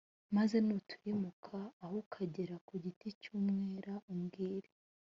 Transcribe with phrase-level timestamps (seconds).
[0.35, 4.69] maze nutirimuka aho ukagera ku giti cy’ umwela umbwire